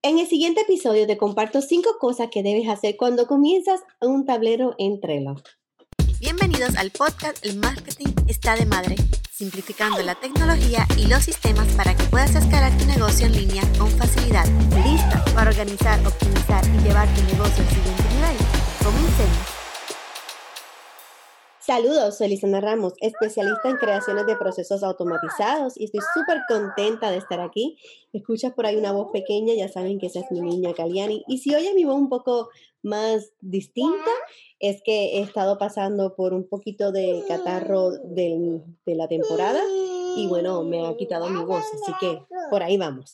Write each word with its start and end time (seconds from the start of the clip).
En 0.00 0.20
el 0.20 0.28
siguiente 0.28 0.60
episodio 0.60 1.08
te 1.08 1.18
comparto 1.18 1.60
cinco 1.60 1.96
cosas 1.98 2.28
que 2.30 2.44
debes 2.44 2.68
hacer 2.68 2.96
cuando 2.96 3.26
comienzas 3.26 3.80
un 4.00 4.24
tablero 4.24 4.76
en 4.78 5.00
Trello. 5.00 5.34
Bienvenidos 6.20 6.76
al 6.76 6.92
podcast 6.92 7.44
El 7.44 7.56
Marketing 7.56 8.14
está 8.28 8.54
de 8.54 8.64
madre, 8.64 8.94
simplificando 9.32 10.00
la 10.02 10.14
tecnología 10.14 10.86
y 10.96 11.08
los 11.08 11.24
sistemas 11.24 11.66
para 11.74 11.96
que 11.96 12.04
puedas 12.04 12.32
escalar 12.36 12.78
tu 12.78 12.84
negocio 12.86 13.26
en 13.26 13.32
línea 13.32 13.64
con 13.76 13.90
facilidad. 13.90 14.46
¿Lista 14.84 15.24
para 15.34 15.50
organizar, 15.50 15.98
optimizar 16.06 16.64
y 16.64 16.78
llevar 16.84 17.12
tu 17.16 17.22
negocio 17.22 17.64
al 17.64 17.68
siguiente 17.68 18.02
nivel? 18.14 18.36
Comencemos. 18.84 19.57
Saludos, 21.68 22.16
soy 22.16 22.34
Ramos, 22.40 22.94
especialista 22.98 23.68
en 23.68 23.76
creaciones 23.76 24.24
de 24.24 24.36
procesos 24.36 24.82
automatizados 24.82 25.78
y 25.78 25.84
estoy 25.84 26.00
súper 26.14 26.38
contenta 26.48 27.10
de 27.10 27.18
estar 27.18 27.40
aquí. 27.40 27.76
Escuchas 28.14 28.54
por 28.54 28.64
ahí 28.64 28.76
una 28.76 28.90
voz 28.92 29.10
pequeña, 29.12 29.52
ya 29.52 29.68
saben 29.68 29.98
que 29.98 30.06
esa 30.06 30.20
es 30.20 30.30
mi 30.30 30.40
niña 30.40 30.72
Caliani. 30.72 31.24
Y 31.28 31.36
si 31.36 31.54
oyes 31.54 31.74
mi 31.74 31.84
voz 31.84 31.96
un 31.96 32.08
poco 32.08 32.48
más 32.82 33.34
distinta, 33.42 34.10
es 34.60 34.80
que 34.82 35.18
he 35.18 35.20
estado 35.20 35.58
pasando 35.58 36.16
por 36.16 36.32
un 36.32 36.48
poquito 36.48 36.90
de 36.90 37.22
catarro 37.28 37.90
de 37.90 38.62
la 38.86 39.06
temporada 39.06 39.60
y 40.16 40.26
bueno, 40.26 40.64
me 40.64 40.86
ha 40.86 40.96
quitado 40.96 41.28
mi 41.28 41.44
voz, 41.44 41.64
así 41.82 41.92
que 42.00 42.18
por 42.48 42.62
ahí 42.62 42.78
vamos. 42.78 43.12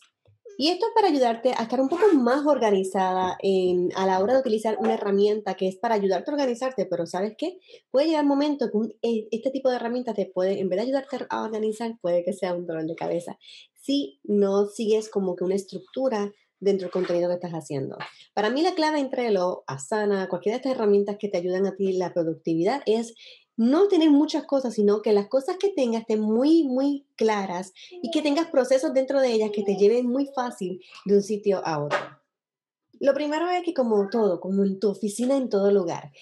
Y 0.57 0.69
esto 0.69 0.87
es 0.87 0.93
para 0.95 1.09
ayudarte 1.09 1.51
a 1.51 1.63
estar 1.63 1.81
un 1.81 1.89
poco 1.89 2.07
más 2.15 2.47
organizada 2.47 3.37
en, 3.43 3.91
a 3.97 4.07
la 4.07 4.21
hora 4.21 4.35
de 4.35 4.41
utilizar 4.41 4.77
una 4.79 4.95
herramienta 4.95 5.55
que 5.55 5.69
es 5.69 5.77
para 5.77 5.95
ayudarte 5.95 6.31
a 6.31 6.35
organizarte, 6.35 6.87
pero 6.87 7.07
¿sabes 7.07 7.35
qué? 7.37 7.59
Puede 7.91 8.07
llegar 8.07 8.23
un 8.23 8.29
momento 8.29 8.71
que 8.71 8.97
e, 9.09 9.29
este 9.31 9.51
tipo 9.51 9.69
de 9.69 9.77
herramientas 9.77 10.15
te 10.15 10.27
puede, 10.27 10.61
en 10.61 10.69
vez 10.69 10.79
de 10.79 10.83
ayudarte 10.85 11.27
a 11.29 11.43
organizar, 11.43 11.99
puede 12.01 12.25
que 12.25 12.33
sea 12.33 12.55
un 12.55 12.67
dolor 12.67 12.87
de 12.87 12.95
cabeza. 12.95 13.39
Si 13.75 14.21
no 14.25 14.67
sigues 14.67 15.09
como 15.11 15.37
que 15.37 15.45
una 15.45 15.57
estructura 15.57 16.33
dentro 16.61 16.87
del 16.87 16.93
contenido 16.93 17.29
que 17.29 17.35
estás 17.35 17.53
haciendo. 17.53 17.97
Para 18.33 18.51
mí 18.51 18.63
la 18.63 18.75
clave 18.75 18.99
entre 18.99 19.31
lo 19.31 19.65
Asana, 19.67 20.29
cualquiera 20.29 20.57
de 20.57 20.63
estas 20.63 20.73
herramientas 20.73 21.17
que 21.19 21.29
te 21.29 21.39
ayudan 21.39 21.67
a 21.67 21.77
ti 21.77 21.93
la 21.93 22.15
productividad 22.15 22.83
es 22.87 23.15
no 23.57 23.89
tener 23.89 24.11
muchas 24.11 24.45
cosas, 24.45 24.75
sino 24.75 25.03
que 25.03 25.13
las 25.13 25.29
cosas 25.29 25.57
que 25.59 25.69
tengas 25.69 26.03
estén 26.03 26.21
muy, 26.21 26.65
muy 26.65 27.07
claras 27.17 27.73
y 27.91 28.11
que 28.11 28.23
tengas 28.23 28.49
procesos 28.49 28.93
dentro 28.95 29.21
de 29.21 29.33
ellas 29.33 29.51
que 29.53 29.63
te 29.63 29.77
lleven 29.77 30.07
muy 30.07 30.27
fácil 30.35 30.81
de 31.05 31.15
un 31.17 31.23
sitio 31.23 31.65
a 31.65 31.83
otro. 31.83 31.99
Lo 33.01 33.15
primero 33.15 33.49
es 33.51 33.63
que 33.65 33.75
como 33.75 34.09
todo, 34.09 34.41
como 34.41 34.65
en 34.65 34.79
tu 34.79 34.91
oficina, 34.91 35.37
en 35.37 35.49
todo 35.49 35.71
lugar, 35.71 36.13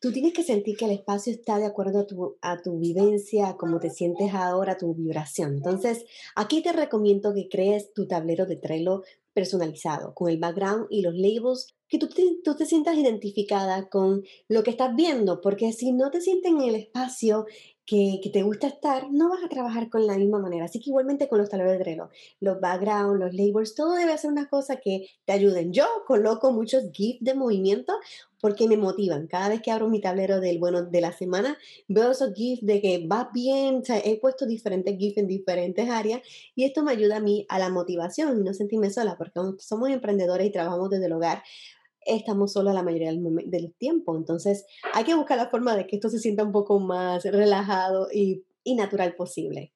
tú 0.00 0.12
tienes 0.12 0.32
que 0.32 0.42
sentir 0.42 0.76
que 0.76 0.84
el 0.84 0.90
espacio 0.92 1.32
está 1.32 1.58
de 1.58 1.66
acuerdo 1.66 2.00
a 2.00 2.06
tu, 2.06 2.36
a 2.40 2.60
tu 2.62 2.78
vivencia, 2.78 3.48
a 3.48 3.56
cómo 3.56 3.80
te 3.80 3.90
sientes 3.90 4.34
ahora, 4.34 4.76
tu 4.76 4.94
vibración. 4.94 5.54
Entonces, 5.54 6.04
aquí 6.34 6.62
te 6.62 6.72
recomiendo 6.72 7.32
que 7.34 7.48
crees 7.48 7.92
tu 7.92 8.06
tablero 8.06 8.46
de 8.46 8.56
Trello 8.56 9.02
personalizado, 9.36 10.14
con 10.14 10.30
el 10.30 10.38
background 10.38 10.86
y 10.88 11.02
los 11.02 11.14
labels 11.14 11.76
que 11.88 11.98
tú 11.98 12.08
te, 12.08 12.64
sientas 12.64 12.96
identificada 12.96 13.90
con 13.90 14.24
lo 14.48 14.62
que 14.62 14.70
estás 14.70 14.96
viendo, 14.96 15.42
porque 15.42 15.74
si 15.74 15.92
no 15.92 16.10
te 16.10 16.22
sientes 16.22 16.50
en 16.50 16.62
el 16.62 16.74
espacio 16.74 17.44
que, 17.86 18.20
te 18.32 18.42
gusta 18.42 18.66
estar, 18.66 19.10
no 19.12 19.30
vas 19.30 19.44
a 19.44 19.48
trabajar 19.48 19.88
con 19.88 20.06
la 20.06 20.18
misma 20.18 20.40
manera. 20.40 20.64
Así 20.64 20.80
que 20.80 20.90
igualmente 20.90 21.28
con 21.28 21.38
los 21.38 21.48
tableros 21.48 21.74
de 21.74 21.84
Trello, 21.84 22.10
los 22.40 22.60
backgrounds, 22.60 23.20
los 23.20 23.32
labels, 23.32 23.74
todo 23.74 23.94
debe 23.94 24.18
ser 24.18 24.32
una 24.32 24.48
cosa 24.48 24.76
que 24.76 25.08
te 25.24 25.32
ayuden. 25.32 25.72
Yo 25.72 25.86
coloco 26.06 26.52
muchos 26.52 26.90
GIFs 26.92 27.22
de 27.22 27.34
movimiento 27.34 27.94
porque 28.40 28.68
me 28.68 28.76
motivan. 28.76 29.28
Cada 29.28 29.48
vez 29.48 29.62
que 29.62 29.70
abro 29.70 29.88
mi 29.88 30.00
tablero 30.00 30.40
del 30.40 30.58
bueno 30.58 30.82
de 30.84 31.00
la 31.00 31.12
semana, 31.12 31.56
veo 31.88 32.10
esos 32.10 32.34
GIFs 32.34 32.66
de 32.66 32.80
que 32.80 33.06
va 33.06 33.30
bien, 33.32 33.82
he 34.04 34.20
puesto 34.20 34.46
diferentes 34.46 34.96
GIFs 34.98 35.18
en 35.18 35.28
diferentes 35.28 35.88
áreas 35.88 36.22
y 36.54 36.64
esto 36.64 36.82
me 36.82 36.92
ayuda 36.92 37.16
a 37.16 37.20
mí 37.20 37.46
a 37.48 37.58
la 37.58 37.70
motivación 37.70 38.40
y 38.40 38.42
no 38.42 38.52
sentirme 38.52 38.90
sola 38.90 39.16
porque 39.16 39.40
somos 39.58 39.90
emprendedores 39.90 40.46
y 40.46 40.50
trabajamos 40.50 40.90
desde 40.90 41.06
el 41.06 41.12
hogar 41.12 41.42
estamos 42.06 42.52
solos 42.52 42.74
la 42.74 42.82
mayoría 42.82 43.12
del, 43.12 43.74
tiempo. 43.78 44.16
Entonces, 44.16 44.64
hay 44.94 45.04
que 45.04 45.14
buscar 45.14 45.36
la 45.36 45.50
forma 45.50 45.76
de 45.76 45.86
que 45.86 45.96
esto 45.96 46.08
se 46.08 46.18
sienta 46.18 46.44
un 46.44 46.52
poco 46.52 46.78
más 46.80 47.24
relajado 47.24 48.08
y, 48.12 48.44
natural 48.64 49.14
posible. 49.14 49.72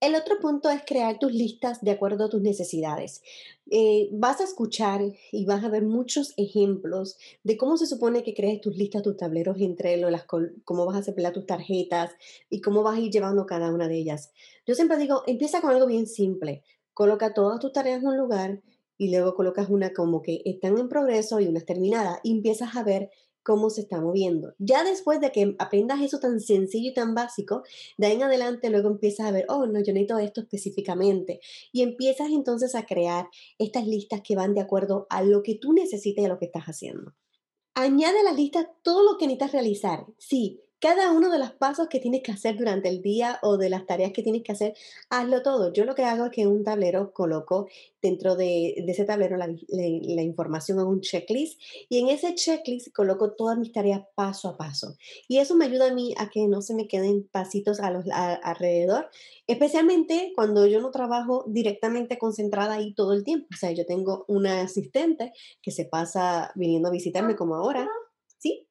El 0.00 0.14
otro 0.14 0.38
punto 0.40 0.70
es 0.70 0.82
crear 0.86 1.18
tus 1.18 1.32
listas 1.32 1.80
de 1.80 1.90
acuerdo 1.90 2.26
a 2.26 2.28
tus 2.28 2.40
necesidades. 2.40 3.20
Eh, 3.68 4.08
vas 4.12 4.40
a 4.40 4.44
escuchar 4.44 5.02
y 5.32 5.44
vas 5.44 5.64
a 5.64 5.68
ver 5.68 5.82
muchos 5.82 6.34
ejemplos 6.36 7.16
de 7.42 7.56
cómo 7.56 7.76
se 7.76 7.86
supone 7.86 8.22
que 8.22 8.32
crees 8.32 8.60
tus 8.60 8.76
listas, 8.76 9.02
tus 9.02 9.16
tableros 9.16 9.56
entre 9.58 9.96
las, 9.96 10.24
cómo 10.24 10.86
vas 10.86 10.98
a 10.98 11.02
separar 11.02 11.32
tus 11.32 11.46
tarjetas 11.46 12.12
y 12.48 12.60
cómo 12.60 12.84
vas 12.84 12.96
a 12.96 13.00
ir 13.00 13.10
llevando 13.10 13.44
cada 13.44 13.72
una 13.72 13.88
de 13.88 13.96
ellas. 13.96 14.30
Yo 14.66 14.76
siempre 14.76 14.98
digo, 14.98 15.24
empieza 15.26 15.60
con 15.60 15.70
algo 15.70 15.86
bien 15.86 16.06
simple. 16.06 16.62
Coloca 16.94 17.34
todas 17.34 17.58
tus 17.58 17.72
tareas 17.72 18.00
en 18.00 18.08
un 18.08 18.16
lugar, 18.16 18.62
y 18.98 19.10
luego 19.10 19.34
colocas 19.34 19.70
una 19.70 19.94
como 19.94 20.20
que 20.20 20.42
están 20.44 20.76
en 20.76 20.88
progreso 20.88 21.40
y 21.40 21.46
una 21.46 21.60
terminada 21.60 22.20
y 22.22 22.32
empiezas 22.32 22.76
a 22.76 22.82
ver 22.82 23.10
cómo 23.48 23.70
se 23.70 23.80
está 23.80 23.98
moviendo. 23.98 24.54
Ya 24.58 24.84
después 24.84 25.20
de 25.20 25.32
que 25.32 25.56
aprendas 25.58 26.02
eso 26.02 26.20
tan 26.20 26.38
sencillo 26.38 26.90
y 26.90 26.92
tan 26.92 27.14
básico, 27.14 27.62
de 27.96 28.08
ahí 28.08 28.16
en 28.16 28.24
adelante 28.24 28.68
luego 28.68 28.90
empiezas 28.90 29.26
a 29.26 29.30
ver, 29.30 29.46
oh, 29.48 29.64
no, 29.64 29.80
yo 29.80 29.94
necesito 29.94 30.18
esto 30.18 30.42
específicamente. 30.42 31.40
Y 31.72 31.80
empiezas 31.80 32.28
entonces 32.28 32.74
a 32.74 32.84
crear 32.84 33.28
estas 33.58 33.86
listas 33.86 34.20
que 34.20 34.36
van 34.36 34.52
de 34.52 34.60
acuerdo 34.60 35.06
a 35.08 35.22
lo 35.22 35.42
que 35.42 35.54
tú 35.54 35.72
necesitas 35.72 36.22
y 36.22 36.26
a 36.26 36.28
lo 36.28 36.38
que 36.38 36.44
estás 36.44 36.64
haciendo. 36.64 37.14
Añade 37.74 38.18
a 38.18 38.24
la 38.24 38.32
lista 38.32 38.70
todo 38.82 39.02
lo 39.02 39.16
que 39.16 39.26
necesitas 39.26 39.52
realizar. 39.52 40.04
Sí, 40.18 40.60
cada 40.80 41.10
uno 41.12 41.30
de 41.30 41.38
los 41.38 41.52
pasos 41.52 41.88
que 41.88 41.98
tienes 41.98 42.22
que 42.22 42.32
hacer 42.32 42.56
durante 42.56 42.88
el 42.88 43.02
día 43.02 43.38
o 43.42 43.56
de 43.56 43.68
las 43.68 43.86
tareas 43.86 44.12
que 44.12 44.22
tienes 44.22 44.42
que 44.42 44.52
hacer, 44.52 44.74
hazlo 45.10 45.42
todo. 45.42 45.72
Yo 45.72 45.84
lo 45.84 45.94
que 45.94 46.04
hago 46.04 46.26
es 46.26 46.30
que 46.30 46.42
en 46.42 46.48
un 46.48 46.64
tablero 46.64 47.12
coloco 47.12 47.68
dentro 48.00 48.36
de, 48.36 48.74
ese 48.86 49.04
tablero 49.04 49.36
la, 49.36 50.22
información 50.22 50.78
en 50.78 50.86
un 50.86 51.00
checklist 51.00 51.60
y 51.88 51.98
en 51.98 52.08
ese 52.08 52.34
checklist 52.34 52.92
coloco 52.94 53.32
todas 53.32 53.58
mis 53.58 53.72
tareas 53.72 54.02
paso 54.14 54.48
a 54.48 54.56
paso. 54.56 54.96
Y 55.26 55.38
eso 55.38 55.56
me 55.56 55.64
ayuda 55.64 55.90
a 55.90 55.94
mí 55.94 56.14
a 56.16 56.30
que 56.30 56.46
no 56.46 56.62
se 56.62 56.74
me 56.74 56.86
queden 56.86 57.28
pasitos 57.28 57.80
a 57.80 57.90
los, 57.90 58.04
alrededor, 58.12 59.10
especialmente 59.46 60.32
cuando 60.36 60.66
yo 60.66 60.80
no 60.80 60.90
trabajo 60.90 61.44
directamente 61.48 62.18
concentrada 62.18 62.74
ahí 62.74 62.94
todo 62.94 63.14
el 63.14 63.24
tiempo. 63.24 63.48
O 63.52 63.56
sea, 63.56 63.72
yo 63.72 63.84
tengo 63.84 64.24
una 64.28 64.60
asistente 64.60 65.32
que 65.60 65.72
se 65.72 65.84
pasa 65.84 66.52
viniendo 66.54 66.88
a 66.88 66.92
visitarme 66.92 67.34
como 67.34 67.56
ahora, 67.56 67.88
¿sí? 68.38 68.68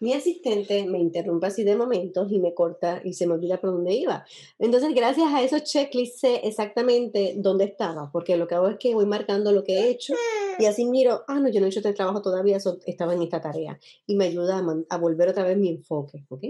Mi 0.00 0.12
asistente 0.12 0.84
me 0.86 0.98
interrumpe 0.98 1.46
así 1.46 1.64
de 1.64 1.76
momentos 1.76 2.30
y 2.30 2.38
me 2.38 2.54
corta 2.54 3.00
y 3.04 3.14
se 3.14 3.26
me 3.26 3.34
olvida 3.34 3.60
por 3.60 3.70
dónde 3.72 3.94
iba. 3.94 4.24
Entonces, 4.58 4.94
gracias 4.94 5.32
a 5.32 5.42
esos 5.42 5.64
checklists 5.64 6.20
sé 6.20 6.40
exactamente 6.44 7.34
dónde 7.36 7.64
estaba, 7.64 8.10
porque 8.12 8.36
lo 8.36 8.46
que 8.46 8.54
hago 8.54 8.68
es 8.68 8.76
que 8.78 8.94
voy 8.94 9.06
marcando 9.06 9.52
lo 9.52 9.64
que 9.64 9.78
he 9.78 9.90
hecho 9.90 10.14
y 10.58 10.66
así 10.66 10.84
miro, 10.84 11.24
ah, 11.28 11.40
no, 11.40 11.48
yo 11.48 11.60
no 11.60 11.66
he 11.66 11.68
hecho 11.68 11.80
este 11.80 11.92
trabajo 11.92 12.22
todavía, 12.22 12.58
estaba 12.86 13.14
en 13.14 13.22
esta 13.22 13.40
tarea. 13.40 13.78
Y 14.06 14.16
me 14.16 14.26
ayuda 14.26 14.62
a, 14.88 14.98
volver 14.98 15.28
otra 15.28 15.44
vez 15.44 15.56
mi 15.56 15.68
enfoque, 15.68 16.24
¿ok? 16.28 16.44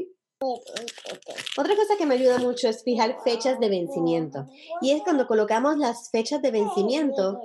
Otra 1.59 1.77
cosa 1.77 1.97
que 1.97 2.07
me 2.07 2.15
ayuda 2.15 2.39
mucho 2.39 2.69
es 2.69 2.83
fijar 2.83 3.17
fechas 3.25 3.59
de 3.59 3.69
vencimiento. 3.69 4.47
Y 4.81 4.91
es 4.91 5.03
cuando 5.03 5.27
colocamos 5.27 5.79
las 5.79 6.11
fechas 6.11 6.43
de 6.43 6.51
vencimiento, 6.51 7.41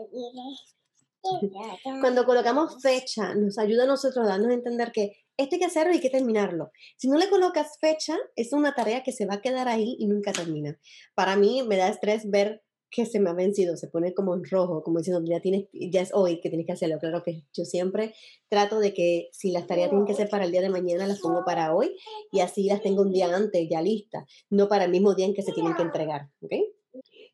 cuando 2.02 2.26
colocamos 2.26 2.82
fecha, 2.82 3.36
nos 3.36 3.58
ayuda 3.58 3.84
a 3.84 3.88
nosotros 3.88 4.26
a 4.26 4.30
darnos 4.30 4.50
a 4.50 4.54
entender 4.54 4.92
que 4.92 5.14
esto 5.38 5.56
hay 5.56 5.60
que 5.60 5.66
hacerlo 5.66 5.92
y 5.92 5.96
hay 5.96 6.02
que 6.02 6.10
terminarlo. 6.10 6.72
Si 6.98 7.08
no 7.08 7.18
le 7.18 7.30
colocas 7.30 7.78
fecha, 7.80 8.18
es 8.36 8.54
una 8.54 8.76
tarea 8.76 9.04
que 9.04 9.12
se 9.12 9.26
va 9.26 9.36
a 9.36 9.42
quedar 9.42 9.68
ahí 9.68 9.96
y 10.00 10.08
nunca 10.08 10.32
termina. 10.34 10.78
Para 11.16 11.36
mí 11.36 11.64
me 11.64 11.78
da 11.78 11.90
estrés 11.90 12.30
ver 12.30 12.62
que 12.92 13.06
se 13.06 13.20
me 13.20 13.30
ha 13.30 13.34
vencido, 13.34 13.78
se 13.78 13.88
pone 13.88 14.14
como 14.14 14.36
en 14.36 14.44
rojo, 14.44 14.84
como 14.84 15.00
diciendo, 15.00 15.24
ya, 15.26 15.40
tienes, 15.40 15.68
ya 15.72 16.02
es 16.02 16.14
hoy 16.14 16.42
que 16.42 16.50
tienes 16.50 16.68
que 16.68 16.74
hacerlo. 16.74 17.00
Claro 17.00 17.24
que 17.24 17.44
yo 17.54 17.64
siempre 17.64 18.14
trato 18.50 18.80
de 18.80 18.94
que 18.94 19.30
si 19.32 19.52
las 19.52 19.66
tareas 19.66 19.90
tienen 19.90 20.06
que 20.06 20.14
ser 20.14 20.30
para 20.30 20.44
el 20.44 20.52
día 20.52 20.62
de 20.62 20.70
mañana, 20.70 21.08
las 21.08 21.22
pongo 21.22 21.44
para 21.46 21.74
hoy 21.74 21.96
y 22.32 22.42
así 22.42 22.66
las 22.66 22.82
tengo 22.82 23.02
un 23.02 23.12
día 23.12 23.34
antes 23.34 23.68
ya 23.70 23.82
listas, 23.82 24.26
no 24.50 24.68
para 24.68 24.84
el 24.84 24.92
mismo 24.92 25.16
día 25.16 25.26
en 25.26 25.34
que 25.34 25.42
se 25.42 25.54
tienen 25.54 25.74
que 25.74 25.84
entregar. 25.84 26.30
¿okay? 26.42 26.66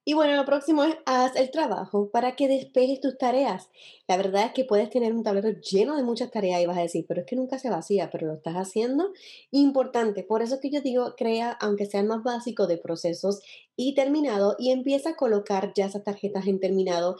Y 0.07 0.13
bueno, 0.13 0.37
lo 0.37 0.45
próximo 0.45 0.85
es 0.85 0.95
haz 1.05 1.35
el 1.35 1.51
trabajo 1.51 2.09
para 2.11 2.37
que 2.37 2.47
despejes 2.47 3.01
tus 3.01 3.17
tareas. 3.17 3.69
La 4.07 4.15
verdad 4.15 4.45
es 4.45 4.51
que 4.53 4.63
puedes 4.63 4.89
tener 4.89 5.11
un 5.13 5.21
tablero 5.21 5.49
lleno 5.59 5.97
de 5.97 6.03
muchas 6.03 6.31
tareas 6.31 6.61
y 6.61 6.65
vas 6.65 6.77
a 6.77 6.83
decir, 6.83 7.03
pero 7.05 7.19
es 7.19 7.27
que 7.27 7.35
nunca 7.35 7.59
se 7.59 7.69
vacía, 7.69 8.09
pero 8.09 8.25
lo 8.25 8.35
estás 8.35 8.55
haciendo. 8.55 9.11
Importante, 9.51 10.23
por 10.23 10.41
eso 10.41 10.55
es 10.55 10.61
que 10.61 10.69
yo 10.69 10.79
digo, 10.79 11.13
crea, 11.17 11.51
aunque 11.59 11.87
sea 11.87 11.99
el 11.99 12.07
más 12.07 12.23
básico, 12.23 12.67
de 12.67 12.77
procesos 12.77 13.41
y 13.75 13.95
terminado 13.95 14.55
y 14.57 14.71
empieza 14.71 15.09
a 15.09 15.15
colocar 15.17 15.73
ya 15.75 15.87
esas 15.87 16.05
tarjetas 16.05 16.47
en 16.47 16.61
terminado. 16.61 17.17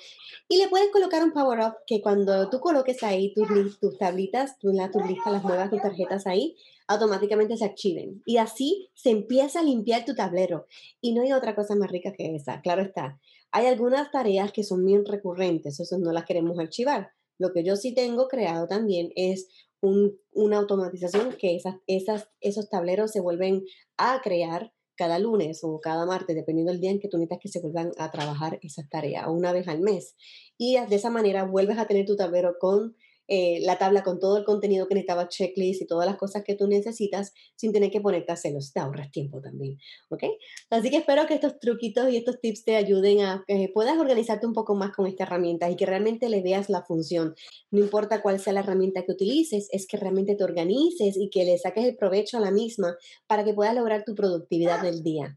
Y 0.48 0.56
le 0.56 0.70
puedes 0.70 0.90
colocar 0.90 1.22
un 1.26 1.34
power 1.34 1.60
up 1.60 1.74
que 1.86 2.02
cuando 2.02 2.50
tú 2.50 2.62
coloques 2.62 3.04
ahí 3.04 3.34
tus, 3.34 3.50
tus 3.82 3.98
tablitas, 3.98 4.58
tus, 4.60 4.72
tus 4.94 5.06
listas, 5.06 5.34
las 5.34 5.44
muevas 5.44 5.70
tus 5.70 5.82
tarjetas 5.82 6.26
ahí, 6.26 6.56
automáticamente 6.88 7.58
se 7.58 7.66
archiven. 7.66 8.22
Y 8.26 8.38
así 8.38 8.90
se 8.96 9.12
empieza 9.12 9.60
a 9.60 9.64
limpiar 9.64 10.06
tu 10.06 10.16
tablero. 10.16 10.66
Y 11.02 11.14
no 11.14 11.22
hay 11.22 11.34
otra 11.34 11.56
cosa 11.56 11.76
más 11.76 11.92
rica 11.92 12.14
que 12.14 12.36
esa, 12.36 12.62
claro 12.62 12.82
está. 12.82 13.20
Hay 13.52 13.66
algunas 13.66 14.12
tareas 14.12 14.52
que 14.52 14.64
son 14.64 14.86
bien 14.86 15.06
recurrentes, 15.06 15.80
eso 15.80 15.98
no 15.98 16.12
las 16.12 16.26
queremos 16.26 16.60
archivar. 16.60 17.12
Lo 17.38 17.54
que 17.54 17.64
yo 17.64 17.76
sí 17.76 17.94
tengo 17.94 18.28
creado 18.28 18.68
también 18.68 19.12
es 19.16 19.48
una 19.82 20.58
automatización 20.58 21.36
que 21.40 21.56
esas, 21.56 21.76
esas, 21.86 22.30
esos 22.42 22.70
tableros 22.70 23.12
se 23.12 23.20
vuelven 23.20 23.64
a 23.98 24.22
crear 24.24 24.74
cada 24.96 25.20
lunes 25.20 25.60
o 25.64 25.80
cada 25.80 26.06
martes, 26.06 26.36
dependiendo 26.36 26.72
del 26.72 26.82
día 26.82 26.90
en 26.90 27.00
que 27.00 27.08
tú 27.08 27.18
necesitas 27.18 27.40
que 27.40 27.50
se 27.50 27.62
vuelvan 27.62 27.92
a 28.00 28.12
trabajar 28.12 28.60
esas 28.64 28.90
tareas, 28.90 29.28
una 29.30 29.54
vez 29.54 29.68
al 29.68 29.82
mes. 29.82 30.16
Y 30.58 30.78
de 30.80 30.96
esa 30.96 31.12
manera 31.12 31.44
vuelves 31.44 31.78
a 31.78 31.86
tener 31.86 32.06
tu 32.06 32.16
tablero 32.16 32.56
con 32.60 32.96
eh, 33.28 33.60
la 33.62 33.78
tabla 33.78 34.04
con 34.04 34.20
todo 34.20 34.38
el 34.38 34.46
contenido 34.46 34.88
que 34.88 34.96
necesitaba, 34.96 35.28
checklist 35.28 35.82
y 35.82 35.88
todas 35.88 36.08
las 36.08 36.18
cosas 36.18 36.44
que 36.44 36.56
tú 36.56 36.68
necesitas 36.68 37.34
sin 37.56 37.74
tener 37.74 37.92
que 37.92 38.02
ponerte 38.02 38.32
a 38.32 38.36
hacerlos. 38.36 38.72
Te 38.74 38.80
ahorras 38.80 39.12
tiempo 39.12 39.42
también, 39.42 39.78
¿ok? 40.10 40.24
Así 40.70 40.90
que 40.90 40.98
espero 40.98 41.26
que 41.28 41.34
estos 41.36 41.60
truquitos 41.60 42.10
y 42.10 42.18
estos 42.18 42.40
tips 42.40 42.64
te 42.64 42.76
ayuden 42.76 43.22
a 43.22 43.44
que 43.48 43.70
puedas 43.74 43.98
organizarte 43.98 44.46
un 44.46 44.54
poco 44.54 44.76
más 44.76 44.96
con 44.96 45.08
esta 45.08 45.24
herramienta 45.24 45.70
y 45.70 45.76
que 45.76 45.86
realmente 45.86 46.30
le 46.30 46.42
veas 46.42 46.70
la 46.70 46.84
función. 46.84 47.36
No 47.72 47.80
importa 47.80 48.22
cuál 48.22 48.40
sea 48.40 48.54
la 48.54 48.62
herramienta 48.62 49.04
que 49.04 49.12
utilices, 49.12 49.70
es 49.72 49.88
que 49.88 49.98
realmente 49.98 50.36
te 50.36 50.44
organices 50.44 51.18
y 51.18 51.30
que 51.30 51.46
le 51.46 51.58
saques 51.58 51.86
el 51.86 51.96
provecho 51.96 52.38
a 52.38 52.42
la 52.42 52.52
misma 52.52 52.96
para 53.28 53.44
que 53.44 53.54
puedas 53.54 53.76
lograr 53.76 54.04
tu 54.06 54.16
productividad 54.16 54.82
del 54.82 55.04
día. 55.04 55.36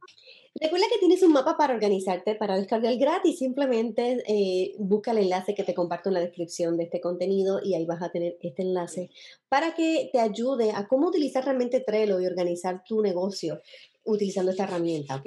Recuerda 0.57 0.87
que 0.93 0.99
tienes 0.99 1.23
un 1.23 1.33
mapa 1.33 1.57
para 1.57 1.75
organizarte, 1.75 2.35
para 2.35 2.57
descargar 2.57 2.97
gratis. 2.97 3.39
Simplemente 3.39 4.23
eh, 4.27 4.75
busca 4.79 5.13
el 5.13 5.19
enlace 5.19 5.55
que 5.55 5.63
te 5.63 5.75
comparto 5.75 6.09
en 6.09 6.15
la 6.15 6.21
descripción 6.21 6.77
de 6.77 6.85
este 6.85 7.01
contenido 7.01 7.61
y 7.63 7.75
ahí 7.75 7.87
vas 7.87 8.03
a 8.03 8.11
tener 8.11 8.37
este 8.43 8.63
enlace 8.63 9.11
para 9.49 9.75
que 9.77 10.11
te 10.13 10.19
ayude 10.19 10.73
a 10.73 10.89
cómo 10.89 11.07
utilizar 11.07 11.45
realmente 11.45 11.81
Trello 11.81 12.21
y 12.21 12.27
organizar 12.27 12.83
tu 12.85 13.01
negocio 13.01 13.61
utilizando 14.05 14.51
esta 14.51 14.65
herramienta, 14.65 15.17
¿ok? 15.17 15.27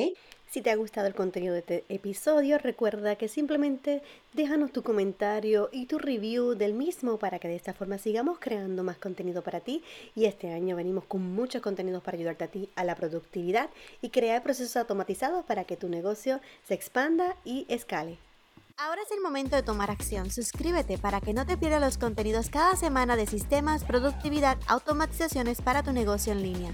Si 0.53 0.61
te 0.61 0.69
ha 0.69 0.75
gustado 0.75 1.07
el 1.07 1.15
contenido 1.15 1.53
de 1.53 1.61
este 1.61 1.83
episodio, 1.89 2.59
recuerda 2.59 3.15
que 3.15 3.27
simplemente 3.27 4.03
déjanos 4.33 4.71
tu 4.71 4.83
comentario 4.83 5.67
y 5.71 5.87
tu 5.87 5.97
review 5.97 6.53
del 6.53 6.75
mismo 6.75 7.17
para 7.17 7.39
que 7.39 7.47
de 7.47 7.55
esta 7.55 7.73
forma 7.73 7.97
sigamos 7.97 8.37
creando 8.39 8.83
más 8.83 8.99
contenido 8.99 9.41
para 9.41 9.61
ti. 9.61 9.81
Y 10.15 10.25
este 10.25 10.53
año 10.53 10.75
venimos 10.75 11.05
con 11.05 11.23
muchos 11.33 11.63
contenidos 11.63 12.03
para 12.03 12.17
ayudarte 12.17 12.43
a 12.43 12.49
ti 12.49 12.69
a 12.75 12.83
la 12.83 12.95
productividad 12.95 13.71
y 13.99 14.09
crear 14.09 14.43
procesos 14.43 14.75
automatizados 14.75 15.43
para 15.43 15.63
que 15.63 15.75
tu 15.75 15.89
negocio 15.89 16.39
se 16.67 16.75
expanda 16.75 17.35
y 17.43 17.65
escale. 17.67 18.19
Ahora 18.77 19.01
es 19.01 19.11
el 19.11 19.21
momento 19.21 19.55
de 19.55 19.63
tomar 19.63 19.89
acción. 19.89 20.29
Suscríbete 20.29 20.99
para 20.99 21.19
que 21.19 21.33
no 21.33 21.47
te 21.47 21.57
pierdas 21.57 21.81
los 21.81 21.97
contenidos 21.97 22.49
cada 22.49 22.75
semana 22.75 23.15
de 23.15 23.25
sistemas, 23.25 23.83
productividad, 23.83 24.59
automatizaciones 24.67 25.61
para 25.63 25.81
tu 25.81 25.93
negocio 25.93 26.31
en 26.31 26.43
línea. 26.43 26.71